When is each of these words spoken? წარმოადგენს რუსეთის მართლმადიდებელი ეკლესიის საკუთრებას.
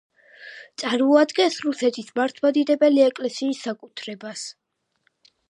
წარმოადგენს 0.83 1.57
რუსეთის 1.65 2.09
მართლმადიდებელი 2.21 3.05
ეკლესიის 3.11 3.61
საკუთრებას. 3.69 4.49